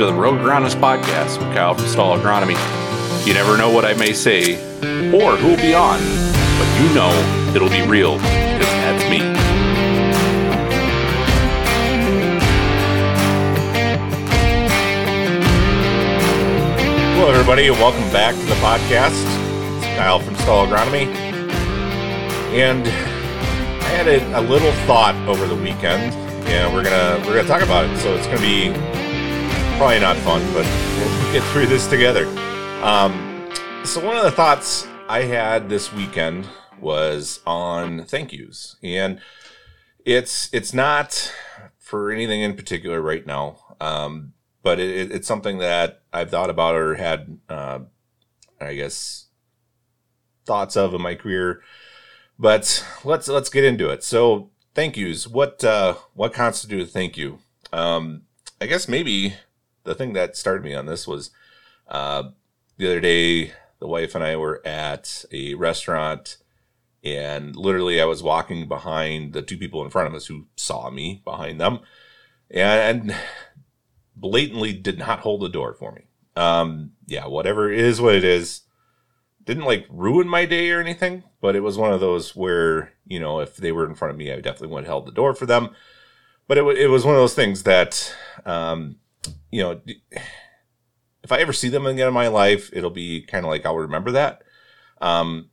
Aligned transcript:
to 0.00 0.06
the 0.06 0.14
Rogue 0.14 0.38
Agronomist 0.38 0.80
Podcast 0.80 1.38
with 1.38 1.54
Kyle 1.54 1.74
from 1.74 1.86
Stahl 1.86 2.16
Agronomy. 2.16 2.56
You 3.26 3.34
never 3.34 3.58
know 3.58 3.68
what 3.70 3.84
I 3.84 3.92
may 3.92 4.14
say 4.14 4.54
or 5.12 5.36
who 5.36 5.48
will 5.48 5.56
be 5.58 5.74
on, 5.74 6.00
but 6.00 6.80
you 6.80 6.94
know 6.94 7.52
it'll 7.54 7.68
be 7.68 7.82
real 7.82 8.14
because 8.14 8.60
that's 8.60 9.10
me. 9.10 9.18
Hello, 17.18 17.30
everybody, 17.30 17.68
and 17.68 17.76
welcome 17.76 18.10
back 18.10 18.34
to 18.34 18.46
the 18.46 18.54
podcast. 18.54 19.22
It's 19.76 19.86
Kyle 19.98 20.18
from 20.18 20.34
Stahl 20.36 20.66
Agronomy. 20.66 21.14
And 22.54 22.88
I 22.88 23.88
had 23.90 24.08
a, 24.08 24.40
a 24.40 24.40
little 24.40 24.72
thought 24.86 25.14
over 25.28 25.46
the 25.46 25.56
weekend, 25.56 26.14
and 26.48 26.72
we're 26.72 26.84
gonna 26.84 27.22
we're 27.26 27.34
gonna 27.34 27.46
talk 27.46 27.60
about 27.60 27.84
it. 27.84 27.98
So 27.98 28.14
it's 28.14 28.26
gonna 28.26 28.40
be 28.40 28.72
probably 29.80 29.98
not 29.98 30.16
fun, 30.18 30.42
but 30.52 30.66
we'll 30.66 31.32
get 31.32 31.42
through 31.54 31.64
this 31.64 31.86
together. 31.86 32.26
Um, 32.84 33.48
so 33.82 34.04
one 34.04 34.14
of 34.14 34.24
the 34.24 34.30
thoughts 34.30 34.86
I 35.08 35.22
had 35.22 35.70
this 35.70 35.90
weekend 35.90 36.46
was 36.82 37.40
on 37.46 38.04
thank 38.04 38.30
yous, 38.30 38.76
and 38.82 39.22
it's 40.04 40.50
it's 40.52 40.74
not 40.74 41.34
for 41.78 42.10
anything 42.10 42.42
in 42.42 42.56
particular 42.56 43.00
right 43.00 43.26
now, 43.26 43.56
um, 43.80 44.34
but 44.62 44.78
it, 44.78 45.10
it's 45.12 45.26
something 45.26 45.56
that 45.60 46.02
I've 46.12 46.30
thought 46.30 46.50
about 46.50 46.74
or 46.74 46.96
had, 46.96 47.38
uh, 47.48 47.78
I 48.60 48.74
guess, 48.74 49.28
thoughts 50.44 50.76
of 50.76 50.92
in 50.92 51.00
my 51.00 51.14
career. 51.14 51.62
But 52.38 52.86
let's 53.02 53.28
let's 53.28 53.48
get 53.48 53.64
into 53.64 53.88
it. 53.88 54.04
So 54.04 54.50
thank 54.74 54.98
yous. 54.98 55.26
What 55.26 55.64
uh, 55.64 55.94
what 56.12 56.34
constitutes 56.34 56.90
a 56.90 56.92
thank 56.92 57.16
you? 57.16 57.38
Um, 57.72 58.24
I 58.60 58.66
guess 58.66 58.86
maybe 58.86 59.36
the 59.84 59.94
thing 59.94 60.12
that 60.14 60.36
started 60.36 60.64
me 60.64 60.74
on 60.74 60.86
this 60.86 61.06
was 61.06 61.30
uh, 61.88 62.24
the 62.76 62.86
other 62.86 63.00
day, 63.00 63.52
the 63.78 63.86
wife 63.86 64.14
and 64.14 64.24
I 64.24 64.36
were 64.36 64.60
at 64.66 65.24
a 65.32 65.54
restaurant, 65.54 66.36
and 67.02 67.56
literally 67.56 68.00
I 68.00 68.04
was 68.04 68.22
walking 68.22 68.68
behind 68.68 69.32
the 69.32 69.42
two 69.42 69.58
people 69.58 69.84
in 69.84 69.90
front 69.90 70.08
of 70.08 70.14
us 70.14 70.26
who 70.26 70.46
saw 70.56 70.90
me 70.90 71.22
behind 71.24 71.60
them, 71.60 71.80
and, 72.50 73.14
blatantly 74.20 74.72
did 74.72 74.98
not 74.98 75.20
hold 75.20 75.40
the 75.40 75.48
door 75.48 75.72
for 75.72 75.92
me. 75.92 76.02
Um, 76.36 76.92
yeah, 77.06 77.26
whatever 77.26 77.72
it 77.72 77.78
is, 77.78 78.00
what 78.00 78.14
it 78.14 78.24
is. 78.24 78.62
Didn't 79.42 79.64
like 79.64 79.86
ruin 79.88 80.28
my 80.28 80.44
day 80.44 80.70
or 80.70 80.80
anything, 80.80 81.24
but 81.40 81.56
it 81.56 81.60
was 81.60 81.78
one 81.78 81.92
of 81.92 82.00
those 82.00 82.36
where 82.36 82.92
you 83.06 83.18
know 83.18 83.40
if 83.40 83.56
they 83.56 83.72
were 83.72 83.88
in 83.88 83.94
front 83.94 84.12
of 84.12 84.18
me, 84.18 84.30
I 84.30 84.36
definitely 84.36 84.68
would 84.68 84.84
have 84.84 84.90
held 84.90 85.06
the 85.06 85.12
door 85.12 85.34
for 85.34 85.46
them. 85.46 85.70
But 86.46 86.58
it, 86.58 86.64
it 86.78 86.88
was 86.88 87.04
one 87.04 87.14
of 87.14 87.20
those 87.20 87.34
things 87.34 87.62
that 87.62 88.14
um, 88.44 88.96
you 89.50 89.62
know, 89.62 89.80
if 91.22 91.32
I 91.32 91.38
ever 91.38 91.52
see 91.52 91.68
them 91.68 91.86
again 91.86 92.08
in 92.08 92.14
my 92.14 92.28
life, 92.28 92.70
it'll 92.72 92.90
be 92.90 93.22
kind 93.22 93.44
of 93.44 93.50
like 93.50 93.66
I'll 93.66 93.76
remember 93.76 94.10
that. 94.12 94.42
Um, 95.00 95.50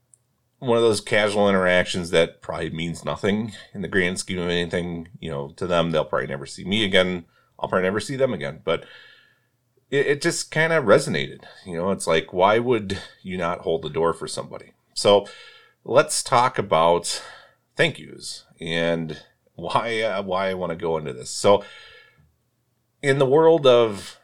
one 0.60 0.78
of 0.78 0.84
those 0.84 1.02
casual 1.02 1.48
interactions 1.48 2.10
that 2.10 2.42
probably 2.42 2.72
means 2.72 3.06
nothing 3.06 3.54
in 3.74 3.82
the 3.82 3.88
grand 3.88 4.20
scheme 4.20 4.40
of 4.40 4.50
anything. 4.50 5.10
You 5.20 5.30
know, 5.30 5.50
to 5.58 5.68
them, 5.68 5.92
they'll 5.92 6.06
probably 6.06 6.28
never 6.28 6.46
see 6.46 6.64
me 6.64 6.84
again. 6.84 7.26
I'll 7.60 7.70
probably 7.70 7.84
never 7.84 8.00
see 8.00 8.16
them 8.16 8.34
again. 8.34 8.62
But 8.64 8.86
it, 9.92 10.08
it 10.08 10.22
just 10.22 10.52
kind 10.52 10.74
of 10.74 10.86
resonated. 10.86 11.44
You 11.66 11.78
know, 11.78 11.92
it's 11.92 12.08
like, 12.08 12.34
why 12.34 12.60
would 12.60 13.00
you 13.22 13.38
not 13.38 13.60
hold 13.62 13.84
the 13.84 13.90
door 13.90 14.14
for 14.14 14.28
somebody? 14.28 14.74
So 14.94 15.28
let's 15.84 16.24
talk 16.24 16.58
about 16.58 17.24
thank 17.76 18.00
yous 18.00 18.46
and 18.60 19.22
why 19.54 20.02
uh, 20.02 20.24
why 20.24 20.50
I 20.50 20.56
want 20.56 20.72
to 20.72 20.76
go 20.76 20.98
into 20.98 21.14
this. 21.14 21.30
So 21.30 21.64
in 23.08 23.20
the 23.20 23.26
world 23.26 23.66
of 23.66 24.20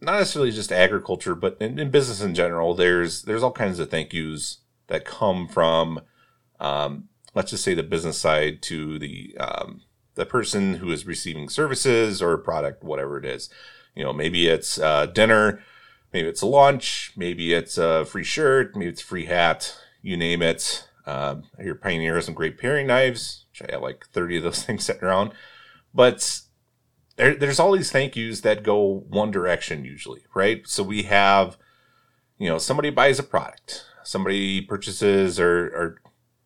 not 0.00 0.18
necessarily 0.18 0.52
just 0.52 0.70
agriculture, 0.70 1.34
but 1.34 1.56
in, 1.60 1.78
in, 1.78 1.90
business 1.90 2.20
in 2.20 2.34
general, 2.34 2.72
there's 2.72 3.22
there's 3.22 3.42
all 3.42 3.50
kinds 3.50 3.80
of 3.80 3.90
thank 3.90 4.12
yous 4.12 4.58
that 4.86 5.04
come 5.04 5.48
from, 5.48 6.00
um, 6.60 7.08
let's 7.34 7.50
just 7.50 7.64
say 7.64 7.74
the 7.74 7.82
business 7.82 8.16
side 8.16 8.62
to 8.62 8.98
the 8.98 9.36
um, 9.40 9.82
the 10.14 10.24
person 10.24 10.74
who 10.74 10.92
is 10.92 11.04
receiving 11.04 11.48
services 11.48 12.22
or 12.22 12.38
product, 12.38 12.84
whatever 12.84 13.18
it 13.18 13.24
is. 13.24 13.50
You 13.96 14.04
know, 14.04 14.12
maybe 14.12 14.46
it's 14.46 14.78
uh, 14.78 15.06
dinner, 15.06 15.60
maybe 16.12 16.28
it's 16.28 16.42
a 16.42 16.46
lunch, 16.46 17.12
maybe 17.16 17.52
it's 17.52 17.76
a 17.76 18.04
free 18.04 18.24
shirt, 18.24 18.76
maybe 18.76 18.90
it's 18.90 19.02
free 19.02 19.26
hat, 19.26 19.76
you 20.00 20.16
name 20.16 20.42
it. 20.42 20.88
Um, 21.06 21.44
I 21.58 21.64
Pioneer 21.72 22.14
has 22.16 22.26
some 22.26 22.34
great 22.34 22.56
paring 22.56 22.86
knives, 22.86 23.46
which 23.50 23.68
I 23.68 23.72
have 23.72 23.82
like 23.82 24.06
30 24.12 24.36
of 24.36 24.42
those 24.44 24.62
things 24.64 24.84
sitting 24.84 25.02
around. 25.02 25.32
But 25.92 26.42
there, 27.18 27.34
there's 27.34 27.60
all 27.60 27.72
these 27.72 27.90
thank 27.90 28.16
yous 28.16 28.40
that 28.40 28.62
go 28.62 29.04
one 29.08 29.30
direction 29.30 29.84
usually, 29.84 30.24
right? 30.34 30.66
So 30.66 30.82
we 30.82 31.02
have, 31.02 31.58
you 32.38 32.48
know, 32.48 32.58
somebody 32.58 32.90
buys 32.90 33.18
a 33.18 33.24
product, 33.24 33.84
somebody 34.04 34.62
purchases 34.62 35.38
or, 35.38 35.66
or 35.66 36.00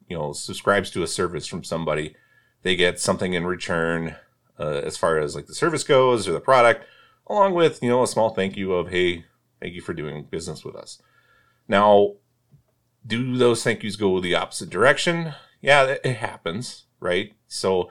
you 0.08 0.16
know, 0.16 0.32
subscribes 0.32 0.90
to 0.90 1.02
a 1.02 1.06
service 1.06 1.46
from 1.46 1.62
somebody. 1.62 2.16
They 2.62 2.74
get 2.74 2.98
something 2.98 3.34
in 3.34 3.46
return 3.46 4.16
uh, 4.58 4.80
as 4.84 4.96
far 4.96 5.18
as 5.18 5.36
like 5.36 5.46
the 5.46 5.54
service 5.54 5.84
goes 5.84 6.26
or 6.26 6.32
the 6.32 6.40
product, 6.40 6.86
along 7.26 7.54
with, 7.54 7.82
you 7.82 7.90
know, 7.90 8.02
a 8.02 8.08
small 8.08 8.30
thank 8.30 8.56
you 8.56 8.72
of, 8.72 8.88
hey, 8.88 9.26
thank 9.60 9.74
you 9.74 9.82
for 9.82 9.92
doing 9.92 10.24
business 10.24 10.64
with 10.64 10.74
us. 10.74 11.00
Now, 11.68 12.14
do 13.06 13.36
those 13.36 13.62
thank 13.62 13.82
yous 13.82 13.96
go 13.96 14.20
the 14.20 14.34
opposite 14.34 14.70
direction? 14.70 15.34
Yeah, 15.60 15.96
it 16.02 16.16
happens, 16.16 16.86
right? 16.98 17.34
So, 17.46 17.90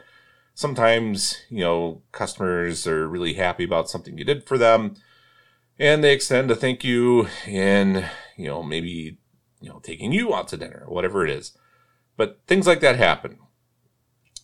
sometimes, 0.54 1.42
you 1.50 1.62
know, 1.62 2.02
customers 2.12 2.86
are 2.88 3.08
really 3.08 3.34
happy 3.34 3.64
about 3.64 3.90
something 3.90 4.18
you 4.18 4.24
did 4.24 4.46
for 4.46 4.58
them 4.58 4.96
and 5.82 6.04
they 6.04 6.14
extend 6.14 6.52
a 6.52 6.56
thank 6.56 6.84
you 6.84 7.28
in, 7.48 8.06
you 8.38 8.48
know, 8.48 8.62
maybe, 8.62 9.18
you 9.60 9.70
know, 9.70 9.80
taking 9.80 10.12
you 10.12 10.34
out 10.34 10.48
to 10.50 10.58
dinner 10.58 10.84
whatever 10.88 11.26
it 11.26 11.32
is. 11.32 11.58
But 12.18 12.40
things 12.46 12.68
like 12.68 12.82
that 12.82 12.98
happen. 12.98 13.40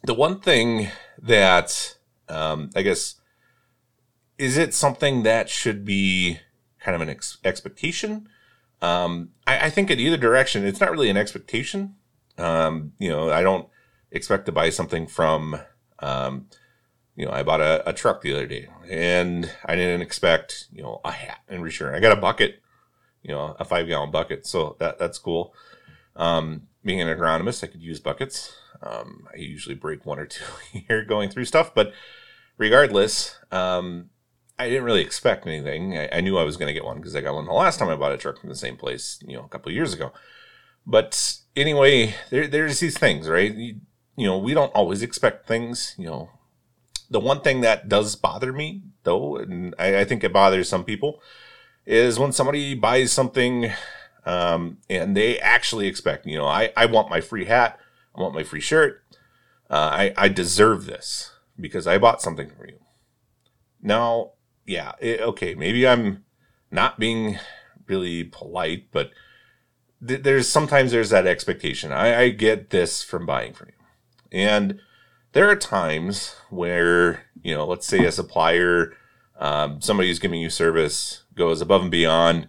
The 0.04 0.16
one 0.16 0.40
thing 0.40 0.90
that, 1.22 1.98
um, 2.28 2.72
I 2.76 2.82
guess, 2.82 3.22
is 4.40 4.58
it 4.58 4.74
something 4.74 5.24
that 5.24 5.48
should 5.48 5.86
be 5.86 6.40
kind 6.80 6.96
of 6.96 7.02
an 7.02 7.10
ex- 7.10 7.38
expectation? 7.44 8.30
Um, 8.82 9.30
I, 9.46 9.66
I, 9.66 9.70
think 9.70 9.92
in 9.92 10.00
either 10.00 10.18
direction, 10.18 10.66
it's 10.66 10.80
not 10.80 10.92
really 10.92 11.10
an 11.10 11.18
expectation. 11.18 11.96
Um, 12.38 12.94
you 13.00 13.10
know, 13.10 13.32
I 13.32 13.42
don't 13.42 13.68
expect 14.12 14.46
to 14.48 14.52
buy 14.52 14.70
something 14.70 15.08
from 15.08 15.60
um, 16.00 16.48
you 17.16 17.26
know, 17.26 17.32
I 17.32 17.44
bought 17.44 17.62
a, 17.62 17.88
a, 17.90 17.94
truck 17.94 18.22
the 18.22 18.34
other 18.34 18.46
day 18.46 18.68
and 18.90 19.52
I 19.66 19.76
didn't 19.76 20.02
expect, 20.02 20.68
you 20.72 20.84
know, 20.84 21.02
a 21.04 21.12
hat 21.12 21.40
in 21.50 21.62
return. 21.62 21.96
I 21.96 22.00
got 22.00 22.16
a 22.16 22.22
bucket, 22.22 22.62
you 23.24 23.34
know, 23.34 23.56
a 23.60 23.66
five 23.66 23.88
gallon 23.88 24.12
bucket. 24.12 24.46
So 24.46 24.76
that, 24.80 25.00
that's 25.00 25.18
cool. 25.18 25.54
Um, 26.16 26.68
being 26.84 27.02
an 27.02 27.08
agronomist, 27.08 27.64
I 27.64 27.68
could 27.68 27.82
use 27.82 28.00
buckets. 28.00 28.56
Um, 28.84 29.28
I 29.34 29.38
usually 29.38 29.76
break 29.76 30.06
one 30.06 30.20
or 30.20 30.28
two 30.28 30.46
here 30.88 31.04
going 31.04 31.30
through 31.30 31.46
stuff, 31.46 31.74
but 31.74 31.92
regardless, 32.58 33.36
um, 33.52 34.12
I 34.60 34.70
didn't 34.70 34.84
really 34.84 35.02
expect 35.02 35.46
anything. 35.48 35.98
I, 35.98 36.10
I 36.14 36.22
knew 36.22 36.38
I 36.38 36.44
was 36.44 36.58
going 36.58 36.68
to 36.68 36.74
get 36.74 36.86
one 36.86 36.98
because 36.98 37.16
I 37.16 37.22
got 37.22 37.36
one 37.36 37.46
the 37.46 37.52
last 37.52 37.80
time 37.80 37.90
I 37.90 37.96
bought 37.96 38.12
a 38.12 38.18
truck 38.18 38.40
from 38.40 38.50
the 38.50 38.56
same 38.56 38.78
place, 38.78 39.20
you 39.26 39.36
know, 39.36 39.44
a 39.44 39.48
couple 39.48 39.72
years 39.72 39.94
ago. 39.94 40.12
But 40.86 41.38
anyway, 41.56 42.16
there, 42.30 42.48
there's 42.48 42.80
these 42.80 42.98
things, 42.98 43.28
right? 43.28 43.54
You, 43.54 43.82
you 44.18 44.26
know, 44.26 44.38
we 44.38 44.54
don't 44.54 44.74
always 44.74 45.02
expect 45.02 45.48
things, 45.48 45.96
you 45.98 46.08
know. 46.08 46.30
The 47.10 47.20
one 47.22 47.40
thing 47.40 47.62
that 47.62 47.88
does 47.88 48.18
bother 48.18 48.52
me, 48.52 48.82
though, 49.04 49.38
and 49.38 49.74
I, 49.80 50.00
I 50.00 50.04
think 50.04 50.24
it 50.24 50.34
bothers 50.34 50.68
some 50.68 50.84
people, 50.84 51.22
is 51.86 52.20
when 52.20 52.34
somebody 52.34 52.74
buys 52.74 53.14
something 53.14 53.72
um, 54.26 54.80
and 54.90 55.16
they 55.16 55.40
actually 55.40 55.88
expect, 55.88 56.26
you 56.26 56.38
know, 56.38 56.48
I, 56.48 56.74
I 56.76 56.88
want 56.88 57.10
my 57.10 57.22
free 57.22 57.46
hat, 57.46 57.80
I 58.14 58.22
want 58.22 58.34
my 58.36 58.44
free 58.44 58.60
shirt, 58.60 59.04
uh, 59.70 59.90
I, 59.94 60.14
I 60.18 60.28
deserve 60.28 60.86
this 60.86 61.32
because 61.58 61.88
I 61.88 61.98
bought 61.98 62.22
something 62.22 62.50
from 62.50 62.68
you. 62.68 62.80
Now, 63.82 64.32
yeah, 64.66 64.94
it, 65.00 65.22
okay, 65.22 65.56
maybe 65.56 65.88
I'm 65.88 66.26
not 66.72 67.00
being 67.00 67.40
really 67.88 68.26
polite, 68.26 68.88
but 68.92 69.12
th- 70.06 70.24
there's 70.24 70.50
sometimes 70.50 70.92
there's 70.92 71.12
that 71.12 71.28
expectation. 71.28 71.94
I, 71.94 72.24
I 72.24 72.30
get 72.30 72.72
this 72.72 73.04
from 73.04 73.26
buying 73.26 73.54
from 73.54 73.70
you. 73.70 73.77
And 74.32 74.80
there 75.34 75.50
are 75.50 75.56
times 75.56 76.36
where, 76.50 77.24
you 77.42 77.54
know, 77.54 77.66
let's 77.66 77.88
say 77.88 78.06
a 78.06 78.12
supplier, 78.12 78.94
um, 79.40 79.82
somebody 79.82 80.10
who's 80.10 80.20
giving 80.20 80.42
you 80.42 80.50
service 80.50 81.24
goes 81.36 81.62
above 81.62 81.82
and 81.82 81.92
beyond, 81.92 82.48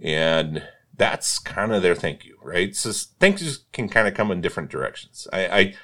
and 0.00 0.62
that's 0.96 1.38
kind 1.38 1.72
of 1.72 1.82
their 1.82 1.94
thank 1.94 2.24
you, 2.24 2.36
right? 2.42 2.74
So 2.74 2.90
thank 3.20 3.40
yous 3.40 3.60
can 3.72 3.88
kind 3.88 4.08
of 4.08 4.14
come 4.14 4.30
in 4.30 4.40
different 4.40 4.70
directions. 4.70 5.28
I, 5.32 5.46
I, 5.46 5.74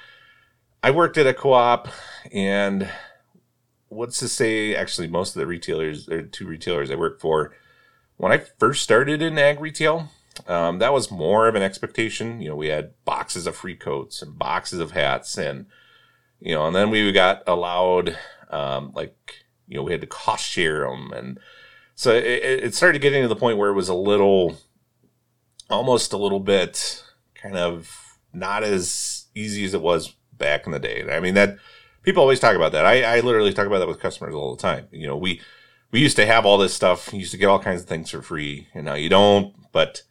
I 0.83 0.91
worked 0.91 1.17
at 1.17 1.27
a 1.27 1.33
co-op, 1.33 1.87
and 2.31 2.89
what's 3.87 4.19
to 4.19 4.27
say? 4.27 4.75
Actually, 4.75 5.07
most 5.07 5.35
of 5.35 5.39
the 5.39 5.47
retailers, 5.47 6.09
or 6.09 6.23
two 6.23 6.47
retailers 6.47 6.91
I 6.91 6.95
worked 6.95 7.21
for, 7.21 7.55
when 8.17 8.31
I 8.31 8.39
first 8.59 8.83
started 8.83 9.21
in 9.21 9.37
ag 9.37 9.59
retail, 9.59 10.09
um, 10.47 10.79
that 10.79 10.93
was 10.93 11.11
more 11.11 11.47
of 11.47 11.55
an 11.55 11.61
expectation. 11.61 12.41
You 12.41 12.49
know, 12.49 12.55
we 12.55 12.67
had 12.67 12.93
boxes 13.05 13.47
of 13.47 13.55
free 13.55 13.75
coats 13.75 14.21
and 14.21 14.37
boxes 14.37 14.79
of 14.79 14.91
hats, 14.91 15.37
and 15.37 15.65
you 16.39 16.53
know, 16.53 16.65
and 16.67 16.75
then 16.75 16.89
we 16.89 17.11
got 17.11 17.43
allowed, 17.47 18.17
um, 18.49 18.91
like, 18.93 19.15
you 19.67 19.77
know, 19.77 19.83
we 19.83 19.91
had 19.91 20.01
to 20.01 20.07
cost 20.07 20.45
share 20.49 20.81
them, 20.81 21.11
and 21.13 21.39
So 21.95 22.11
it, 22.13 22.25
it 22.63 22.75
started 22.75 23.01
getting 23.01 23.21
to 23.21 23.27
the 23.27 23.35
point 23.35 23.57
where 23.57 23.69
it 23.69 23.75
was 23.75 23.89
a 23.89 23.93
little, 23.93 24.57
almost 25.69 26.13
a 26.13 26.17
little 26.17 26.39
bit 26.39 27.03
kind 27.35 27.55
of 27.55 28.17
not 28.33 28.63
as 28.63 29.25
easy 29.35 29.63
as 29.63 29.73
it 29.73 29.81
was 29.81 30.15
back 30.35 30.65
in 30.65 30.71
the 30.71 30.79
day. 30.79 31.05
I 31.11 31.19
mean, 31.19 31.35
that 31.35 31.57
people 32.01 32.21
always 32.21 32.39
talk 32.39 32.55
about 32.55 32.71
that. 32.71 32.85
I, 32.85 33.03
I 33.03 33.19
literally 33.19 33.53
talk 33.53 33.67
about 33.67 33.79
that 33.79 33.87
with 33.87 33.99
customers 33.99 34.33
all 34.33 34.55
the 34.55 34.61
time. 34.61 34.87
You 34.91 35.07
know, 35.07 35.17
we, 35.17 35.39
we 35.91 35.99
used 35.99 36.15
to 36.15 36.25
have 36.25 36.45
all 36.45 36.57
this 36.57 36.73
stuff. 36.73 37.13
You 37.13 37.19
used 37.19 37.31
to 37.31 37.37
get 37.37 37.47
all 37.47 37.59
kinds 37.59 37.81
of 37.81 37.87
things 37.87 38.09
for 38.09 38.21
free 38.21 38.67
and 38.73 38.85
now 38.85 38.95
you 38.95 39.09
don't. 39.09 39.53
But 39.71 40.01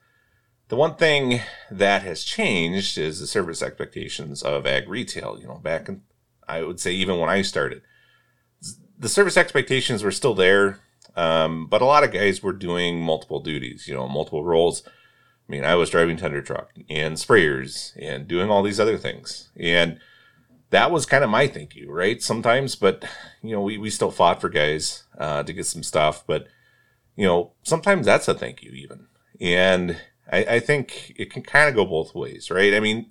the 0.69 0.76
one 0.76 0.94
thing 0.94 1.41
that 1.70 2.03
has 2.03 2.25
changed 2.25 2.99
is 2.99 3.20
the 3.20 3.26
service 3.26 3.62
expectations 3.62 4.43
of 4.43 4.67
ag 4.67 4.88
retail. 4.88 5.38
You 5.41 5.47
know, 5.47 5.59
back 5.59 5.88
in, 5.88 6.03
I 6.49 6.62
would 6.62 6.81
say 6.81 6.93
even 6.93 7.19
when 7.19 7.29
I 7.29 7.43
started, 7.43 7.82
the 8.99 9.09
service 9.09 9.37
expectations 9.37 10.03
were 10.03 10.11
still 10.11 10.35
there. 10.35 10.81
Um, 11.14 11.67
but 11.67 11.82
a 11.82 11.87
lot 11.87 12.05
of 12.05 12.12
guys 12.12 12.43
were 12.43 12.55
doing 12.55 13.00
multiple 13.00 13.41
duties, 13.41 13.87
you 13.87 13.94
know, 13.94 14.09
multiple 14.09 14.44
roles. 14.44 14.82
I 14.87 15.53
mean, 15.53 15.64
I 15.64 15.75
was 15.75 15.91
driving 15.91 16.17
tender 16.17 16.41
truck 16.41 16.70
and 16.88 17.17
sprayers 17.17 17.93
and 18.00 18.26
doing 18.26 18.49
all 18.49 18.62
these 18.62 18.81
other 18.81 18.97
things. 18.97 19.50
And 19.56 20.00
that 20.70 20.91
was 20.91 21.05
kind 21.05 21.23
of 21.23 21.29
my 21.29 21.49
thank 21.49 21.76
you, 21.76 21.93
right? 21.93 22.23
Sometimes, 22.23 22.76
but 22.76 23.05
you 23.43 23.55
know, 23.55 23.61
we, 23.61 23.76
we 23.76 23.91
still 23.91 24.11
fought 24.11 24.41
for 24.41 24.49
guys 24.49 25.05
uh, 25.19 25.43
to 25.43 25.53
get 25.53 25.67
some 25.67 25.82
stuff, 25.82 26.25
but 26.26 26.47
you 27.15 27.26
know, 27.26 27.53
sometimes 27.62 28.06
that's 28.06 28.29
a 28.29 28.35
thank 28.35 28.62
you 28.62 28.73
even. 28.73 29.06
And 29.41 30.00
I, 30.32 30.38
I 30.55 30.61
think 30.61 31.12
it 31.17 31.31
can 31.31 31.43
kind 31.43 31.69
of 31.69 31.76
go 31.76 31.84
both 31.84 32.14
ways, 32.14 32.50
right? 32.50 32.75
I 32.75 32.81
mean, 32.81 33.11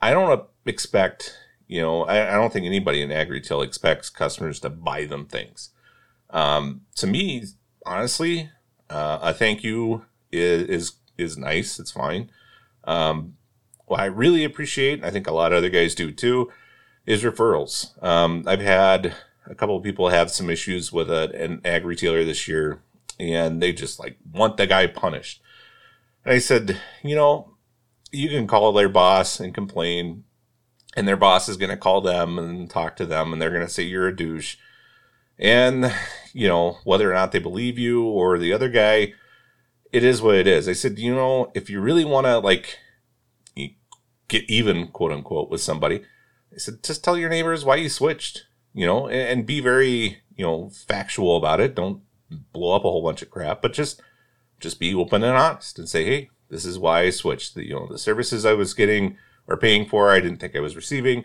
I 0.00 0.12
don't 0.12 0.44
expect, 0.64 1.36
you 1.66 1.82
know, 1.82 2.04
I, 2.04 2.30
I 2.30 2.34
don't 2.34 2.52
think 2.52 2.64
anybody 2.64 3.02
in 3.02 3.10
ag 3.10 3.28
retail 3.28 3.60
expects 3.60 4.08
customers 4.08 4.60
to 4.60 4.70
buy 4.70 5.04
them 5.04 5.26
things. 5.26 5.70
Um, 6.30 6.82
to 6.96 7.06
me, 7.06 7.44
honestly, 7.84 8.50
uh, 8.88 9.18
a 9.20 9.34
thank 9.34 9.64
you 9.64 10.06
is, 10.30 10.68
is, 10.68 10.92
is 11.18 11.36
nice. 11.36 11.78
It's 11.78 11.90
fine. 11.90 12.30
Um, 12.84 13.36
what 13.86 14.00
I 14.00 14.06
really 14.06 14.44
appreciate, 14.44 15.04
I 15.04 15.10
think 15.10 15.26
a 15.26 15.32
lot 15.32 15.52
of 15.52 15.58
other 15.58 15.68
guys 15.68 15.94
do 15.94 16.12
too, 16.12 16.50
is 17.04 17.24
referrals. 17.24 18.02
Um, 18.02 18.44
I've 18.46 18.60
had 18.60 19.14
a 19.46 19.54
couple 19.54 19.76
of 19.76 19.82
people 19.82 20.08
have 20.08 20.30
some 20.30 20.48
issues 20.48 20.92
with 20.92 21.10
a, 21.10 21.30
an 21.34 21.60
ag 21.64 21.84
retailer 21.84 22.24
this 22.24 22.46
year, 22.46 22.80
and 23.18 23.60
they 23.60 23.72
just 23.72 23.98
like 23.98 24.16
want 24.32 24.56
the 24.56 24.66
guy 24.66 24.86
punished. 24.86 25.42
I 26.24 26.38
said, 26.38 26.80
you 27.02 27.16
know, 27.16 27.56
you 28.12 28.28
can 28.28 28.46
call 28.46 28.72
their 28.72 28.88
boss 28.88 29.40
and 29.40 29.54
complain, 29.54 30.24
and 30.96 31.08
their 31.08 31.16
boss 31.16 31.48
is 31.48 31.56
going 31.56 31.70
to 31.70 31.76
call 31.76 32.00
them 32.00 32.38
and 32.38 32.70
talk 32.70 32.96
to 32.96 33.06
them, 33.06 33.32
and 33.32 33.40
they're 33.40 33.50
going 33.50 33.66
to 33.66 33.72
say 33.72 33.82
you're 33.82 34.08
a 34.08 34.16
douche. 34.16 34.56
And, 35.38 35.92
you 36.32 36.46
know, 36.46 36.78
whether 36.84 37.10
or 37.10 37.14
not 37.14 37.32
they 37.32 37.40
believe 37.40 37.78
you 37.78 38.04
or 38.04 38.38
the 38.38 38.52
other 38.52 38.68
guy, 38.68 39.14
it 39.92 40.04
is 40.04 40.22
what 40.22 40.36
it 40.36 40.46
is. 40.46 40.68
I 40.68 40.74
said, 40.74 40.98
you 40.98 41.14
know, 41.14 41.50
if 41.54 41.68
you 41.68 41.80
really 41.80 42.04
want 42.04 42.26
to, 42.26 42.38
like, 42.38 42.78
get 44.28 44.48
even, 44.48 44.88
quote 44.88 45.12
unquote, 45.12 45.50
with 45.50 45.60
somebody, 45.60 46.02
I 46.54 46.58
said, 46.58 46.84
just 46.84 47.02
tell 47.02 47.18
your 47.18 47.30
neighbors 47.30 47.64
why 47.64 47.76
you 47.76 47.88
switched, 47.88 48.46
you 48.72 48.86
know, 48.86 49.08
and, 49.08 49.40
and 49.40 49.46
be 49.46 49.60
very, 49.60 50.18
you 50.36 50.44
know, 50.44 50.70
factual 50.70 51.36
about 51.36 51.60
it. 51.60 51.74
Don't 51.74 52.02
blow 52.52 52.76
up 52.76 52.84
a 52.84 52.90
whole 52.90 53.02
bunch 53.02 53.22
of 53.22 53.30
crap, 53.30 53.60
but 53.60 53.72
just, 53.72 54.00
just 54.62 54.80
be 54.80 54.94
open 54.94 55.22
and 55.22 55.36
honest 55.36 55.78
and 55.78 55.88
say, 55.88 56.04
hey, 56.04 56.30
this 56.48 56.64
is 56.64 56.78
why 56.78 57.02
I 57.02 57.10
switched. 57.10 57.54
The, 57.54 57.66
you 57.66 57.74
know, 57.74 57.86
the 57.86 57.98
services 57.98 58.46
I 58.46 58.54
was 58.54 58.74
getting 58.74 59.16
or 59.46 59.56
paying 59.56 59.86
for, 59.86 60.10
I 60.10 60.20
didn't 60.20 60.38
think 60.38 60.56
I 60.56 60.60
was 60.60 60.76
receiving. 60.76 61.24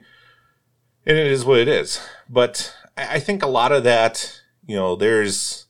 And 1.05 1.17
it 1.17 1.27
is 1.27 1.45
what 1.45 1.59
it 1.59 1.67
is. 1.67 2.01
But 2.29 2.75
I 2.97 3.19
think 3.19 3.41
a 3.43 3.47
lot 3.47 3.71
of 3.71 3.83
that, 3.85 4.41
you 4.65 4.75
know, 4.75 4.95
there's, 4.95 5.67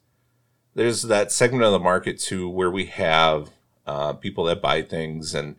there's 0.74 1.04
that 1.04 1.32
segment 1.32 1.64
of 1.64 1.72
the 1.72 1.80
market 1.80 2.20
too 2.20 2.50
where 2.50 2.72
we 2.72 2.86
have 2.88 3.52
uh, 3.86 4.14
people 4.14 4.46
that 4.46 4.62
buy 4.62 4.82
things 4.82 5.36
and 5.36 5.56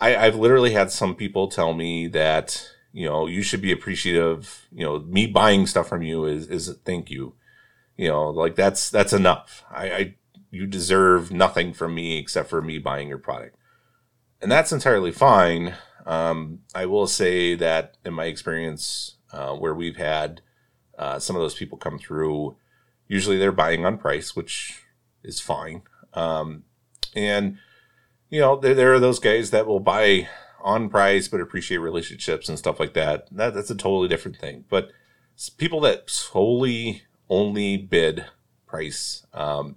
I, 0.00 0.16
I've 0.16 0.36
literally 0.36 0.72
had 0.72 0.90
some 0.90 1.14
people 1.14 1.46
tell 1.46 1.74
me 1.74 2.08
that 2.08 2.72
you 2.92 3.08
know, 3.08 3.26
you 3.26 3.42
should 3.42 3.62
be 3.62 3.72
appreciative. 3.72 4.68
You 4.70 4.84
know, 4.84 4.98
me 5.00 5.26
buying 5.26 5.66
stuff 5.66 5.88
from 5.88 6.02
you 6.02 6.24
is 6.26 6.46
is 6.48 6.74
thank 6.84 7.10
you. 7.10 7.34
You 7.96 8.08
know, 8.08 8.30
like 8.30 8.54
that's 8.54 8.90
that's 8.90 9.12
enough. 9.12 9.64
I, 9.70 9.92
I 9.92 10.14
you 10.52 10.66
deserve 10.66 11.32
nothing 11.32 11.72
from 11.72 11.96
me 11.96 12.18
except 12.18 12.48
for 12.48 12.62
me 12.62 12.78
buying 12.78 13.08
your 13.08 13.18
product, 13.18 13.56
and 14.40 14.52
that's 14.52 14.70
entirely 14.70 15.10
fine. 15.10 15.74
Um, 16.06 16.60
I 16.74 16.86
will 16.86 17.08
say 17.08 17.56
that 17.56 17.96
in 18.04 18.14
my 18.14 18.26
experience, 18.26 19.16
uh, 19.32 19.54
where 19.54 19.74
we've 19.74 19.96
had 19.96 20.42
uh, 20.96 21.18
some 21.18 21.34
of 21.34 21.42
those 21.42 21.54
people 21.54 21.78
come 21.78 21.98
through, 21.98 22.56
usually 23.08 23.38
they're 23.38 23.50
buying 23.50 23.84
on 23.84 23.98
price, 23.98 24.36
which 24.36 24.82
is 25.24 25.40
fine. 25.40 25.82
Um, 26.14 26.64
and 27.14 27.58
you 28.28 28.40
know, 28.40 28.56
there, 28.56 28.74
there 28.74 28.94
are 28.94 29.00
those 29.00 29.18
guys 29.18 29.50
that 29.50 29.66
will 29.66 29.80
buy 29.80 30.28
on 30.62 30.88
price 30.88 31.28
but 31.28 31.40
appreciate 31.40 31.78
relationships 31.78 32.48
and 32.48 32.58
stuff 32.58 32.78
like 32.80 32.94
that, 32.94 33.28
that 33.30 33.54
that's 33.54 33.70
a 33.70 33.74
totally 33.74 34.08
different 34.08 34.38
thing. 34.38 34.64
But 34.68 34.90
people 35.56 35.80
that 35.80 36.08
solely 36.08 37.02
only 37.28 37.76
bid 37.76 38.26
price 38.66 39.26
um, 39.34 39.76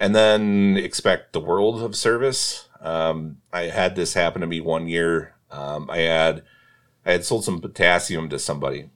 and 0.00 0.14
then 0.14 0.76
expect 0.78 1.32
the 1.32 1.40
world 1.40 1.82
of 1.82 1.94
service. 1.94 2.68
Um, 2.80 3.36
I 3.52 3.64
had 3.64 3.94
this 3.94 4.14
happen 4.14 4.40
to 4.40 4.46
me 4.46 4.60
one 4.60 4.88
year. 4.88 5.34
Um, 5.50 5.88
I 5.90 5.98
had 5.98 6.42
I 7.04 7.12
had 7.12 7.24
sold 7.24 7.44
some 7.44 7.60
potassium 7.60 8.28
to 8.30 8.38
somebody, 8.38 8.90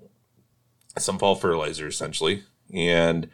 some 0.98 1.18
fall 1.18 1.36
fertilizer 1.36 1.86
essentially, 1.86 2.44
and 2.72 3.28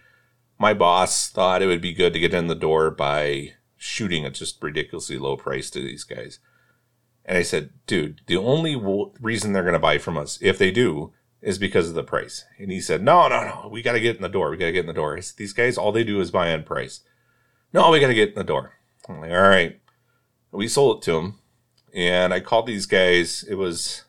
my 0.59 0.75
boss 0.75 1.31
thought 1.31 1.63
it 1.63 1.67
would 1.67 1.81
be 1.81 1.95
good 1.95 2.13
to 2.13 2.21
get 2.21 2.35
in 2.35 2.49
the 2.49 2.55
door 2.55 2.91
by 2.91 3.55
shooting 3.77 4.27
at 4.27 4.35
just 4.35 4.63
ridiculously 4.63 5.17
low 5.17 5.37
price 5.37 5.71
to 5.71 5.81
these 5.81 6.05
guys. 6.05 6.39
And 7.25 7.39
I 7.39 7.43
said, 7.43 7.71
dude, 7.87 8.21
the 8.27 8.37
only 8.37 8.75
w- 8.75 9.13
reason 9.21 9.53
they're 9.53 9.63
going 9.63 9.73
to 9.73 9.79
buy 9.79 9.99
from 9.99 10.19
us, 10.19 10.39
if 10.43 10.59
they 10.59 10.71
do, 10.71 11.13
is 11.41 11.59
because 11.59 11.89
of 11.89 11.95
the 11.95 12.03
price. 12.03 12.45
And 12.59 12.71
he 12.71 12.81
said, 12.81 13.03
no, 13.03 13.29
no, 13.29 13.45
no, 13.45 13.69
we 13.71 13.83
got 13.83 13.93
to 13.93 14.01
get 14.01 14.17
in 14.17 14.23
the 14.23 14.29
door. 14.29 14.51
We 14.51 14.57
got 14.57 14.67
to 14.67 14.73
get 14.73 14.81
in 14.81 14.87
the 14.87 14.93
door. 14.93 15.21
Said, 15.21 15.39
these 15.39 15.53
guys, 15.53 15.79
all 15.79 15.93
they 15.93 16.05
do 16.05 16.21
is 16.21 16.31
buy 16.31 16.53
on 16.53 16.65
price. 16.65 17.01
No, 17.73 17.91
we 17.91 18.01
got 18.01 18.09
to 18.09 18.15
get 18.15 18.31
in 18.31 18.35
the 18.35 18.45
door. 18.45 18.73
I'm 19.09 19.21
like, 19.21 19.31
all 19.31 19.43
right. 19.43 19.81
We 20.53 20.67
sold 20.67 20.99
it 20.99 21.03
to 21.05 21.17
him. 21.19 21.39
And 21.95 22.35
I 22.35 22.41
called 22.41 22.67
these 22.67 22.87
guys. 22.87 23.45
It 23.49 23.55
was, 23.55 24.05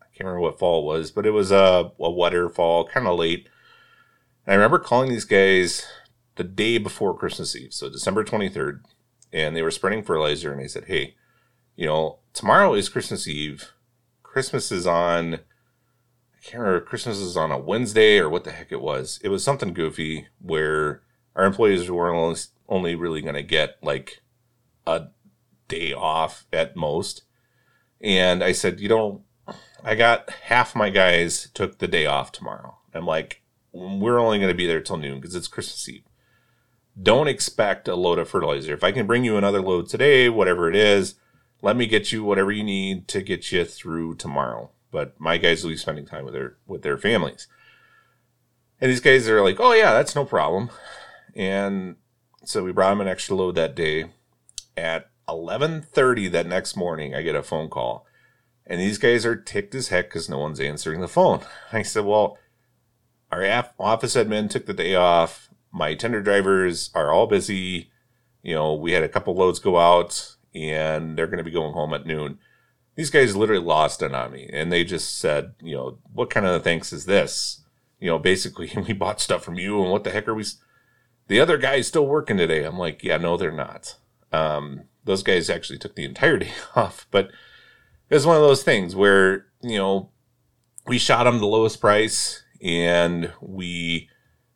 I 0.00 0.06
can't 0.06 0.26
remember 0.26 0.40
what 0.40 0.58
fall 0.58 0.86
was, 0.86 1.10
but 1.10 1.26
it 1.26 1.30
was 1.30 1.50
a, 1.50 1.92
a 1.98 2.10
wetter 2.10 2.48
fall, 2.48 2.86
kind 2.86 3.06
of 3.06 3.18
late. 3.18 3.48
And 4.46 4.52
I 4.52 4.56
remember 4.56 4.78
calling 4.78 5.10
these 5.10 5.24
guys 5.24 5.86
the 6.36 6.44
day 6.44 6.78
before 6.78 7.16
Christmas 7.16 7.54
Eve, 7.54 7.72
so 7.72 7.90
December 7.90 8.24
23rd. 8.24 8.80
And 9.32 9.56
they 9.56 9.62
were 9.62 9.70
spreading 9.70 10.02
fertilizer. 10.02 10.52
And 10.52 10.60
I 10.60 10.66
said, 10.66 10.84
hey, 10.84 11.16
you 11.76 11.86
know, 11.86 12.18
tomorrow 12.32 12.74
is 12.74 12.88
Christmas 12.88 13.26
Eve. 13.26 13.72
Christmas 14.22 14.72
is 14.72 14.86
on, 14.86 15.34
I 15.34 16.40
can't 16.42 16.62
remember, 16.62 16.80
Christmas 16.84 17.18
is 17.18 17.36
on 17.36 17.50
a 17.50 17.58
Wednesday 17.58 18.18
or 18.18 18.28
what 18.28 18.44
the 18.44 18.52
heck 18.52 18.72
it 18.72 18.80
was. 18.80 19.20
It 19.22 19.28
was 19.28 19.44
something 19.44 19.74
goofy 19.74 20.26
where 20.40 21.02
our 21.34 21.44
employees 21.44 21.90
were 21.90 22.14
only, 22.72 22.94
really 22.94 23.20
going 23.20 23.34
to 23.34 23.42
get 23.42 23.76
like 23.82 24.22
a 24.86 25.08
day 25.68 25.92
off 25.92 26.46
at 26.52 26.74
most. 26.74 27.22
And 28.00 28.42
I 28.42 28.52
said, 28.52 28.80
you 28.80 28.88
know, 28.88 29.22
I 29.84 29.94
got 29.94 30.30
half 30.30 30.74
my 30.74 30.90
guys 30.90 31.50
took 31.52 31.78
the 31.78 31.86
day 31.86 32.06
off 32.06 32.32
tomorrow. 32.32 32.78
I'm 32.94 33.06
like, 33.06 33.42
we're 33.72 34.18
only 34.18 34.38
going 34.38 34.50
to 34.50 34.56
be 34.56 34.66
there 34.66 34.80
till 34.80 34.96
noon 34.96 35.20
because 35.20 35.34
it's 35.34 35.48
Christmas 35.48 35.88
Eve. 35.88 36.04
Don't 37.00 37.28
expect 37.28 37.88
a 37.88 37.94
load 37.94 38.18
of 38.18 38.28
fertilizer. 38.28 38.74
If 38.74 38.84
I 38.84 38.92
can 38.92 39.06
bring 39.06 39.24
you 39.24 39.36
another 39.36 39.60
load 39.60 39.88
today, 39.88 40.28
whatever 40.28 40.68
it 40.68 40.76
is, 40.76 41.14
let 41.62 41.76
me 41.76 41.86
get 41.86 42.10
you 42.10 42.24
whatever 42.24 42.52
you 42.52 42.64
need 42.64 43.06
to 43.08 43.22
get 43.22 43.52
you 43.52 43.64
through 43.64 44.16
tomorrow. 44.16 44.70
But 44.90 45.18
my 45.18 45.36
guys 45.38 45.62
will 45.62 45.70
be 45.70 45.76
spending 45.76 46.04
time 46.04 46.24
with 46.24 46.34
their 46.34 46.56
with 46.66 46.82
their 46.82 46.98
families. 46.98 47.48
And 48.80 48.90
these 48.90 49.00
guys 49.00 49.28
are 49.28 49.42
like, 49.42 49.58
oh 49.60 49.72
yeah, 49.72 49.92
that's 49.92 50.14
no 50.14 50.24
problem. 50.24 50.70
And 51.34 51.96
so 52.44 52.64
we 52.64 52.72
brought 52.72 52.92
him 52.92 53.00
an 53.00 53.08
extra 53.08 53.36
load 53.36 53.54
that 53.54 53.74
day. 53.74 54.06
At 54.76 55.10
11:30 55.28 56.30
that 56.32 56.46
next 56.46 56.76
morning, 56.76 57.14
I 57.14 57.22
get 57.22 57.34
a 57.34 57.42
phone 57.42 57.68
call, 57.68 58.06
and 58.66 58.80
these 58.80 58.98
guys 58.98 59.26
are 59.26 59.36
ticked 59.36 59.74
as 59.74 59.88
heck 59.88 60.08
because 60.08 60.28
no 60.28 60.38
one's 60.38 60.60
answering 60.60 61.00
the 61.00 61.08
phone. 61.08 61.40
I 61.72 61.82
said, 61.82 62.04
well, 62.04 62.38
our 63.30 63.44
office 63.78 64.14
admin 64.14 64.50
took 64.50 64.66
the 64.66 64.74
day 64.74 64.94
off. 64.94 65.48
My 65.70 65.94
tender 65.94 66.22
drivers 66.22 66.90
are 66.94 67.12
all 67.12 67.26
busy. 67.26 67.90
You 68.42 68.54
know, 68.54 68.74
we 68.74 68.92
had 68.92 69.02
a 69.02 69.08
couple 69.08 69.34
loads 69.34 69.58
go 69.58 69.78
out 69.78 70.36
and 70.54 71.16
they're 71.16 71.26
going 71.26 71.38
to 71.38 71.44
be 71.44 71.50
going 71.50 71.72
home 71.72 71.94
at 71.94 72.06
noon. 72.06 72.38
These 72.94 73.10
guys 73.10 73.34
literally 73.34 73.64
lost 73.64 74.02
it 74.02 74.14
on 74.14 74.32
me, 74.32 74.50
and 74.52 74.70
they 74.70 74.84
just 74.84 75.18
said, 75.18 75.54
you 75.62 75.74
know, 75.74 75.98
what 76.12 76.28
kind 76.28 76.44
of 76.44 76.62
thanks 76.62 76.92
is 76.92 77.06
this? 77.06 77.62
You 77.98 78.08
know, 78.08 78.18
basically, 78.18 78.70
we 78.86 78.92
bought 78.92 79.20
stuff 79.20 79.42
from 79.42 79.54
you, 79.54 79.80
and 79.82 79.90
what 79.90 80.04
the 80.04 80.10
heck 80.10 80.28
are 80.28 80.34
we? 80.34 80.44
The 81.32 81.40
other 81.40 81.56
guy's 81.56 81.86
still 81.88 82.06
working 82.06 82.36
today. 82.36 82.62
I'm 82.62 82.76
like, 82.76 83.02
yeah, 83.02 83.16
no, 83.16 83.38
they're 83.38 83.50
not. 83.50 83.96
Um, 84.32 84.82
those 85.02 85.22
guys 85.22 85.48
actually 85.48 85.78
took 85.78 85.94
the 85.94 86.04
entire 86.04 86.36
day 86.38 86.52
off, 86.76 87.06
but 87.10 87.30
it's 88.10 88.26
one 88.26 88.36
of 88.36 88.42
those 88.42 88.62
things 88.62 88.94
where 88.94 89.46
you 89.62 89.78
know 89.78 90.10
we 90.86 90.98
shot 90.98 91.24
them 91.24 91.38
the 91.38 91.46
lowest 91.46 91.80
price, 91.80 92.42
and 92.60 93.32
we 93.40 94.10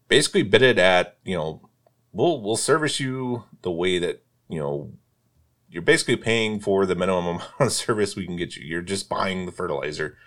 basically 0.08 0.42
bid 0.42 0.60
it 0.60 0.78
at 0.78 1.16
you 1.24 1.34
know 1.34 1.66
we'll 2.12 2.42
we'll 2.42 2.58
service 2.58 3.00
you 3.00 3.44
the 3.62 3.72
way 3.72 3.98
that 3.98 4.22
you 4.50 4.58
know 4.58 4.92
you're 5.70 5.80
basically 5.80 6.16
paying 6.16 6.60
for 6.60 6.84
the 6.84 6.94
minimum 6.94 7.26
amount 7.36 7.52
of 7.58 7.72
service 7.72 8.16
we 8.16 8.26
can 8.26 8.36
get 8.36 8.54
you. 8.54 8.66
You're 8.66 8.82
just 8.82 9.08
buying 9.08 9.46
the 9.46 9.52
fertilizer. 9.52 10.18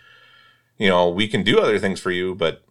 You 0.80 0.90
know, 0.90 1.10
we 1.10 1.28
can 1.28 1.44
do 1.44 1.60
other 1.60 1.78
things 1.78 2.00
for 2.00 2.10
you, 2.10 2.34
but 2.34 2.64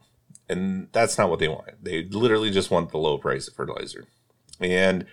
and 0.49 0.89
that's 0.93 1.19
not 1.19 1.31
what 1.31 1.39
they 1.39 1.49
want. 1.49 1.83
They 1.83 2.05
literally 2.05 2.51
just 2.51 2.71
want 2.71 2.91
the 2.91 2.99
low 2.99 3.19
price 3.19 3.49
of 3.49 3.55
fertilizer. 3.55 4.07
And 4.61 5.07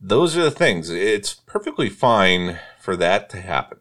those 0.00 0.36
are 0.36 0.44
the 0.44 0.50
things. 0.50 0.90
It's 0.90 1.34
perfectly 1.34 1.88
fine 1.88 2.58
for 2.80 2.96
that 2.96 3.28
to 3.30 3.40
happen. 3.40 3.78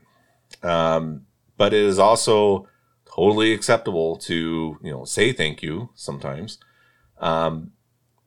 Um, 0.63 1.23
but 1.57 1.73
it 1.73 1.81
is 1.81 1.99
also 1.99 2.67
totally 3.13 3.51
acceptable 3.53 4.17
to, 4.17 4.77
you 4.81 4.91
know, 4.91 5.05
say 5.05 5.33
thank 5.33 5.61
you 5.61 5.89
sometimes. 5.95 6.59
Um, 7.19 7.71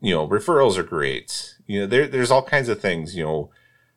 you 0.00 0.14
know, 0.14 0.26
referrals 0.26 0.76
are 0.76 0.82
great. 0.82 1.56
You 1.66 1.80
know, 1.80 1.86
there, 1.86 2.06
there's 2.06 2.30
all 2.30 2.42
kinds 2.42 2.68
of 2.68 2.80
things, 2.80 3.16
you 3.16 3.24
know, 3.24 3.50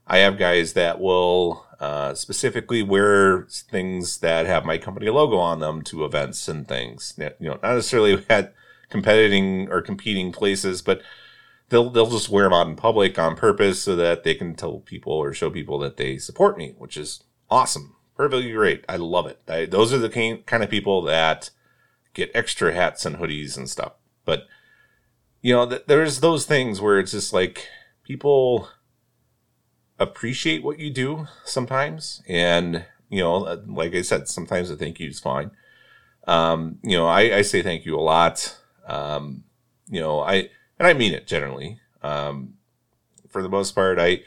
I 0.06 0.18
have 0.20 0.38
guys 0.38 0.74
that 0.74 1.00
will 1.00 1.66
uh, 1.84 2.16
specifically 2.16 2.82
wear 2.82 3.46
things 3.50 4.20
that 4.20 4.46
have 4.46 4.64
my 4.64 4.78
company 4.78 5.10
logo 5.10 5.36
on 5.36 5.60
them 5.60 5.82
to 5.82 6.06
events 6.06 6.48
and 6.48 6.66
things. 6.66 7.14
You 7.18 7.34
know, 7.42 7.60
not 7.62 7.76
necessarily 7.76 8.26
at 8.30 8.54
competing 8.90 9.70
or 9.70 9.82
competing 9.82 10.32
places, 10.32 10.82
but 10.82 11.02
they'll 11.68 11.90
they'll 11.90 12.10
just 12.10 12.30
wear 12.30 12.46
them 12.46 12.54
out 12.54 12.68
in 12.68 12.78
public 12.78 13.20
on 13.20 13.36
purpose 13.36 13.84
so 13.84 13.98
that 13.98 14.24
they 14.24 14.34
can 14.34 14.56
tell 14.56 14.80
people 14.80 15.12
or 15.12 15.34
show 15.34 15.50
people 15.50 15.78
that 15.80 15.98
they 15.98 16.18
support 16.18 16.58
me, 16.58 16.74
which 16.78 16.96
is 16.96 17.22
awesome, 17.50 17.98
perfectly 18.16 18.54
great. 18.54 18.86
I 18.88 18.96
love 18.96 19.28
it. 19.28 19.42
I, 19.46 19.66
those 19.66 19.92
are 19.92 19.98
the 19.98 20.42
kind 20.46 20.64
of 20.64 20.70
people 20.70 21.02
that 21.02 21.50
get 22.14 22.32
extra 22.34 22.74
hats 22.74 23.06
and 23.06 23.18
hoodies 23.18 23.58
and 23.58 23.70
stuff. 23.70 23.92
But 24.24 24.48
you 25.42 25.54
know, 25.54 25.68
th- 25.68 25.84
there's 25.88 26.22
those 26.22 26.46
things 26.46 26.80
where 26.80 26.98
it's 26.98 27.12
just 27.12 27.34
like 27.34 27.68
people 28.06 28.70
appreciate 30.00 30.64
what 30.64 30.80
you 30.80 30.90
do 30.90 31.28
sometimes. 31.46 32.22
And, 32.28 32.86
you 33.10 33.20
know, 33.20 33.38
like 33.68 33.94
I 33.94 34.02
said, 34.02 34.28
sometimes 34.28 34.70
a 34.70 34.76
thank 34.76 35.00
you 35.00 35.10
is 35.10 35.20
fine. 35.20 35.52
Um, 36.28 36.80
you 36.84 36.98
know, 36.98 37.08
I, 37.08 37.38
I 37.38 37.42
say 37.42 37.62
thank 37.62 37.86
you 37.86 37.98
a 37.98 38.02
lot. 38.02 38.58
Um, 38.88 39.44
you 39.90 40.00
know, 40.00 40.20
I, 40.20 40.50
and 40.80 40.88
I 40.88 40.94
mean 40.94 41.14
it 41.14 41.28
generally. 41.28 41.80
Um, 42.02 42.56
for 43.30 43.42
the 43.42 43.50
most 43.50 43.74
part, 43.74 44.00
I, 44.00 44.22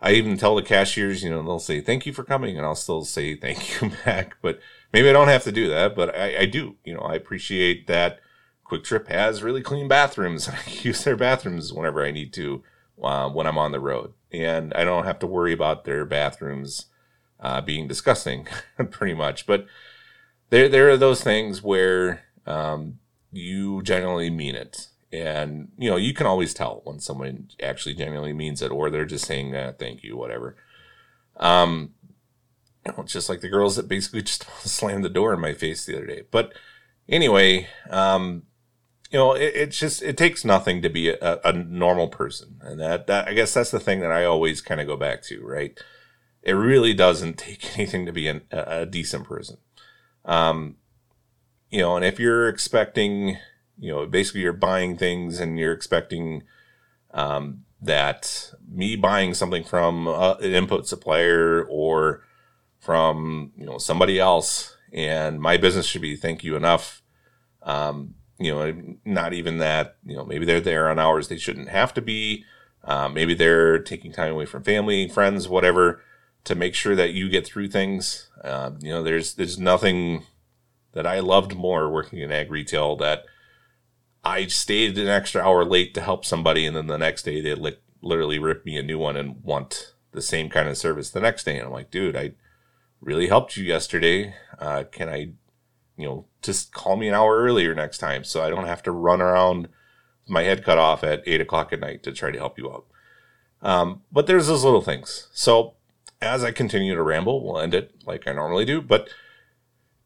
I 0.00 0.12
even 0.12 0.36
tell 0.36 0.54
the 0.54 0.62
cashiers, 0.62 1.22
you 1.22 1.30
know, 1.30 1.42
they'll 1.42 1.58
say 1.58 1.80
thank 1.80 2.06
you 2.06 2.12
for 2.12 2.22
coming, 2.22 2.56
and 2.56 2.64
I'll 2.64 2.76
still 2.76 3.04
say 3.04 3.34
thank 3.34 3.80
you 3.80 3.90
back. 4.04 4.36
But 4.40 4.60
maybe 4.92 5.08
I 5.08 5.12
don't 5.12 5.28
have 5.28 5.44
to 5.44 5.52
do 5.52 5.68
that, 5.68 5.96
but 5.96 6.16
I, 6.16 6.40
I 6.40 6.46
do. 6.46 6.76
You 6.84 6.94
know, 6.94 7.00
I 7.00 7.14
appreciate 7.14 7.86
that. 7.86 8.20
QuikTrip 8.66 9.08
has 9.08 9.42
really 9.42 9.62
clean 9.62 9.88
bathrooms, 9.88 10.46
and 10.46 10.56
I 10.56 10.70
use 10.82 11.02
their 11.02 11.16
bathrooms 11.16 11.72
whenever 11.72 12.04
I 12.04 12.10
need 12.10 12.32
to 12.34 12.62
uh, 13.02 13.28
when 13.30 13.46
I'm 13.46 13.58
on 13.58 13.72
the 13.72 13.80
road 13.80 14.12
and 14.32 14.72
I 14.74 14.84
don't 14.84 15.04
have 15.04 15.18
to 15.20 15.26
worry 15.26 15.52
about 15.52 15.84
their 15.84 16.04
bathrooms 16.04 16.86
uh, 17.40 17.60
being 17.60 17.88
disgusting, 17.88 18.46
pretty 18.90 19.14
much. 19.14 19.46
But 19.46 19.66
there, 20.50 20.68
there 20.68 20.90
are 20.90 20.96
those 20.96 21.22
things 21.22 21.62
where 21.62 22.22
um, 22.46 22.98
you 23.32 23.82
generally 23.82 24.30
mean 24.30 24.54
it, 24.54 24.88
and 25.12 25.68
you 25.78 25.88
know 25.88 25.96
you 25.96 26.12
can 26.12 26.26
always 26.26 26.52
tell 26.52 26.82
when 26.84 27.00
someone 27.00 27.48
actually 27.62 27.94
genuinely 27.94 28.32
means 28.32 28.62
it, 28.62 28.70
or 28.70 28.90
they're 28.90 29.04
just 29.04 29.26
saying 29.26 29.54
uh, 29.54 29.72
"thank 29.78 30.02
you," 30.02 30.16
whatever. 30.16 30.56
Um, 31.36 31.94
you 32.86 32.92
know, 32.92 33.04
just 33.04 33.28
like 33.28 33.40
the 33.40 33.48
girls 33.48 33.76
that 33.76 33.88
basically 33.88 34.22
just 34.22 34.46
slammed 34.60 35.04
the 35.04 35.10
door 35.10 35.32
in 35.34 35.40
my 35.40 35.54
face 35.54 35.84
the 35.84 35.96
other 35.96 36.06
day. 36.06 36.22
But 36.30 36.52
anyway, 37.08 37.68
um, 37.90 38.44
you 39.10 39.18
know, 39.18 39.32
it, 39.32 39.54
it's 39.54 39.78
just 39.78 40.02
it 40.02 40.16
takes 40.16 40.44
nothing 40.44 40.82
to 40.82 40.90
be 40.90 41.08
a, 41.08 41.40
a, 41.44 41.52
normal 41.52 42.08
person, 42.08 42.60
and 42.60 42.78
that 42.80 43.06
that 43.06 43.28
I 43.28 43.32
guess 43.32 43.54
that's 43.54 43.70
the 43.70 43.80
thing 43.80 44.00
that 44.00 44.12
I 44.12 44.24
always 44.24 44.60
kind 44.60 44.80
of 44.80 44.86
go 44.86 44.96
back 44.96 45.22
to, 45.24 45.44
right? 45.44 45.78
It 46.42 46.52
really 46.52 46.94
doesn't 46.94 47.38
take 47.38 47.74
anything 47.78 48.06
to 48.06 48.12
be 48.12 48.28
an, 48.28 48.42
a, 48.50 48.84
decent 48.86 49.24
person, 49.24 49.58
um, 50.24 50.76
you 51.70 51.80
know. 51.80 51.96
And 51.96 52.04
if 52.04 52.20
you're 52.20 52.48
expecting, 52.48 53.38
you 53.78 53.92
know, 53.92 54.06
basically 54.06 54.42
you're 54.42 54.52
buying 54.52 54.96
things 54.96 55.40
and 55.40 55.58
you're 55.58 55.72
expecting 55.72 56.42
um, 57.12 57.64
that 57.80 58.52
me 58.70 58.94
buying 58.94 59.32
something 59.32 59.64
from 59.64 60.06
uh, 60.06 60.34
an 60.34 60.52
input 60.52 60.86
supplier 60.86 61.64
or 61.64 62.24
from 62.78 63.52
you 63.56 63.64
know 63.64 63.78
somebody 63.78 64.20
else, 64.20 64.76
and 64.92 65.40
my 65.40 65.56
business 65.56 65.86
should 65.86 66.02
be 66.02 66.14
thank 66.14 66.44
you 66.44 66.56
enough. 66.56 67.02
Um, 67.62 68.14
you 68.38 68.52
know, 68.52 68.96
not 69.04 69.32
even 69.32 69.58
that, 69.58 69.96
you 70.04 70.16
know, 70.16 70.24
maybe 70.24 70.46
they're 70.46 70.60
there 70.60 70.88
on 70.88 70.98
hours 70.98 71.28
they 71.28 71.38
shouldn't 71.38 71.68
have 71.68 71.92
to 71.94 72.02
be. 72.02 72.44
Uh, 72.84 73.08
maybe 73.08 73.34
they're 73.34 73.78
taking 73.78 74.12
time 74.12 74.32
away 74.32 74.46
from 74.46 74.62
family, 74.62 75.08
friends, 75.08 75.48
whatever, 75.48 76.00
to 76.44 76.54
make 76.54 76.74
sure 76.74 76.94
that 76.94 77.12
you 77.12 77.28
get 77.28 77.44
through 77.46 77.68
things. 77.68 78.30
Uh, 78.42 78.70
you 78.80 78.90
know, 78.90 79.02
there's 79.02 79.34
there's 79.34 79.58
nothing 79.58 80.24
that 80.92 81.06
I 81.06 81.18
loved 81.20 81.56
more 81.56 81.90
working 81.90 82.20
in 82.20 82.32
ag 82.32 82.50
retail 82.50 82.96
that 82.96 83.24
I 84.24 84.46
stayed 84.46 84.96
an 84.98 85.08
extra 85.08 85.42
hour 85.42 85.64
late 85.64 85.94
to 85.94 86.00
help 86.00 86.24
somebody, 86.24 86.64
and 86.64 86.76
then 86.76 86.86
the 86.86 86.96
next 86.96 87.24
day 87.24 87.40
they 87.40 87.54
li- 87.54 87.78
literally 88.00 88.38
rip 88.38 88.64
me 88.64 88.76
a 88.76 88.82
new 88.82 88.98
one 88.98 89.16
and 89.16 89.42
want 89.42 89.94
the 90.12 90.22
same 90.22 90.48
kind 90.48 90.68
of 90.68 90.78
service 90.78 91.10
the 91.10 91.20
next 91.20 91.44
day. 91.44 91.56
And 91.56 91.66
I'm 91.66 91.72
like, 91.72 91.90
dude, 91.90 92.16
I 92.16 92.32
really 93.00 93.28
helped 93.28 93.56
you 93.56 93.64
yesterday. 93.64 94.34
Uh, 94.58 94.84
can 94.90 95.08
I 95.08 95.32
you 95.98 96.06
know, 96.06 96.24
just 96.40 96.72
call 96.72 96.96
me 96.96 97.08
an 97.08 97.14
hour 97.14 97.42
earlier 97.42 97.74
next 97.74 97.98
time 97.98 98.24
so 98.24 98.42
I 98.42 98.48
don't 98.48 98.66
have 98.66 98.82
to 98.84 98.92
run 98.92 99.20
around 99.20 99.68
my 100.26 100.44
head 100.44 100.64
cut 100.64 100.78
off 100.78 101.02
at 101.02 101.22
eight 101.26 101.40
o'clock 101.40 101.72
at 101.72 101.80
night 101.80 102.02
to 102.04 102.12
try 102.12 102.30
to 102.30 102.38
help 102.38 102.56
you 102.56 102.70
out. 102.70 102.86
Um, 103.60 104.02
but 104.12 104.26
there's 104.26 104.46
those 104.46 104.64
little 104.64 104.80
things. 104.80 105.28
So 105.32 105.74
as 106.22 106.44
I 106.44 106.52
continue 106.52 106.94
to 106.94 107.02
ramble, 107.02 107.44
we'll 107.44 107.60
end 107.60 107.74
it 107.74 107.92
like 108.06 108.28
I 108.28 108.32
normally 108.32 108.64
do, 108.64 108.80
but 108.80 109.08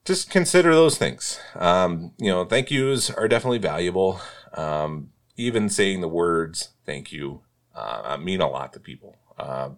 just 0.05 0.31
consider 0.31 0.75
those 0.75 0.97
things. 0.97 1.39
Um, 1.55 2.13
you 2.19 2.31
know, 2.31 2.45
thank 2.45 2.71
yous 2.71 3.11
are 3.11 3.29
definitely 3.29 3.59
valuable. 3.59 4.21
Um, 4.55 5.11
even 5.37 5.69
saying 5.69 6.01
the 6.01 6.09
words 6.09 6.71
thank 6.87 7.13
you 7.13 7.43
uh, 7.75 8.17
mean 8.21 8.41
a 8.41 8.49
lot 8.49 8.73
to 8.73 8.81
people. 8.81 9.17
Uh, 9.39 9.71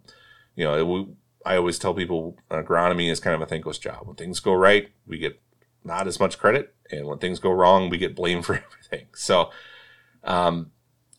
you 0.54 0.64
know, 0.64 0.74
it, 1.02 1.08
I 1.44 1.56
always 1.56 1.78
tell 1.78 1.94
people 1.94 2.38
agronomy 2.50 3.10
is 3.10 3.20
kind 3.20 3.34
of 3.34 3.42
a 3.42 3.46
thankless 3.46 3.78
job. 3.78 4.06
When 4.06 4.16
things 4.16 4.40
go 4.40 4.54
right, 4.54 4.90
we 5.06 5.18
get 5.18 5.40
not 5.84 6.06
as 6.06 6.18
much 6.18 6.38
credit. 6.38 6.74
And 6.90 7.06
when 7.06 7.18
things 7.18 7.38
go 7.38 7.50
wrong, 7.50 7.90
we 7.90 7.98
get 7.98 8.16
blamed 8.16 8.44
for 8.46 8.54
everything. 8.54 9.08
So, 9.14 9.50
um, 10.22 10.70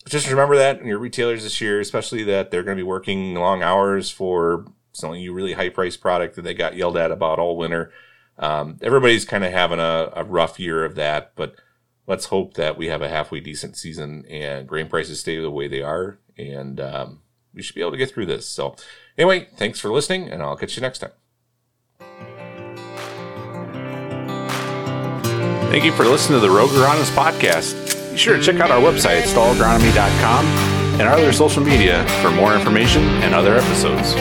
just 0.08 0.30
remember 0.30 0.56
that 0.58 0.80
in 0.80 0.88
your 0.88 1.00
retailers 1.00 1.44
this 1.44 1.60
year, 1.60 1.80
especially 1.80 2.24
that 2.26 2.52
they're 2.52 2.64
going 2.64 2.78
to 2.78 2.84
be 2.84 2.88
working 2.88 3.34
long 3.34 3.64
hours 3.64 4.12
for 4.12 4.66
selling 4.94 5.22
you 5.22 5.34
really 5.34 5.54
high 5.54 5.70
priced 5.70 6.00
product 6.00 6.36
that 6.36 6.44
they 6.44 6.54
got 6.54 6.76
yelled 6.76 6.98
at 6.98 7.12
about 7.12 7.40
all 7.40 7.58
winter. 7.58 7.92
Um, 8.38 8.78
everybody's 8.82 9.26
kind 9.26 9.44
of 9.44 9.52
having 9.52 9.80
a, 9.80 10.12
a 10.14 10.24
rough 10.24 10.60
year 10.60 10.86
of 10.86 10.96
that, 10.96 11.32
but 11.36 11.56
let's 12.08 12.26
hope 12.26 12.54
that 12.56 12.78
we 12.78 12.88
have 12.88 13.02
a 13.02 13.10
halfway 13.10 13.40
decent 13.40 13.78
season 13.78 14.26
and 14.30 14.68
grain 14.68 14.88
prices 14.88 15.20
stay 15.20 15.40
the 15.40 15.50
way 15.50 15.68
they 15.68 15.82
are. 15.82 16.20
And 16.38 16.80
um, 16.80 17.22
we 17.54 17.62
should 17.62 17.76
be 17.76 17.82
able 17.82 17.92
to 17.92 17.98
get 17.98 18.12
through 18.12 18.28
this. 18.28 18.48
So, 18.48 18.76
anyway, 19.18 19.48
thanks 19.56 19.80
for 19.80 19.90
listening, 19.90 20.30
and 20.30 20.44
I'll 20.44 20.58
catch 20.58 20.76
you 20.76 20.82
next 20.82 21.00
time. 21.00 21.25
Thank 25.76 25.84
you 25.84 25.92
for 25.92 26.06
listening 26.06 26.40
to 26.40 26.48
the 26.48 26.50
Rogue 26.50 26.70
Agronomist 26.70 27.14
podcast. 27.14 27.74
Be 28.14 28.18
sure 28.18 28.38
to 28.38 28.42
check 28.42 28.62
out 28.62 28.72
our 28.72 28.80
website, 28.80 29.24
stahlagronomy.com, 29.24 30.46
and 30.46 31.02
our 31.02 31.16
other 31.16 31.34
social 31.34 31.62
media 31.62 32.08
for 32.22 32.32
more 32.32 32.56
information 32.56 33.04
and 33.04 33.36
other 33.36 33.58
episodes. 33.58 34.16